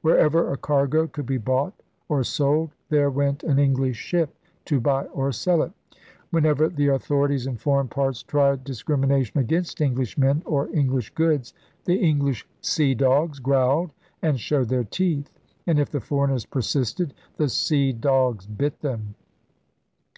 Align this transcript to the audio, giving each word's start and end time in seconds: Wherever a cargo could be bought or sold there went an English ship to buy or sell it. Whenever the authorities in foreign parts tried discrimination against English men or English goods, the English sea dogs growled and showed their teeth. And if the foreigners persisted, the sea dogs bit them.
Wherever 0.00 0.50
a 0.50 0.56
cargo 0.56 1.06
could 1.06 1.26
be 1.26 1.36
bought 1.36 1.74
or 2.08 2.24
sold 2.24 2.70
there 2.88 3.10
went 3.10 3.42
an 3.44 3.58
English 3.58 3.98
ship 3.98 4.34
to 4.64 4.80
buy 4.80 5.04
or 5.08 5.30
sell 5.30 5.62
it. 5.62 5.72
Whenever 6.30 6.70
the 6.70 6.86
authorities 6.88 7.46
in 7.46 7.58
foreign 7.58 7.88
parts 7.88 8.22
tried 8.22 8.64
discrimination 8.64 9.40
against 9.40 9.82
English 9.82 10.16
men 10.16 10.40
or 10.46 10.68
English 10.74 11.10
goods, 11.12 11.52
the 11.84 11.96
English 11.96 12.48
sea 12.62 12.94
dogs 12.94 13.40
growled 13.40 13.92
and 14.22 14.40
showed 14.40 14.70
their 14.70 14.84
teeth. 14.84 15.30
And 15.66 15.78
if 15.78 15.90
the 15.90 16.00
foreigners 16.00 16.46
persisted, 16.46 17.12
the 17.36 17.50
sea 17.50 17.92
dogs 17.92 18.46
bit 18.46 18.80
them. 18.80 19.16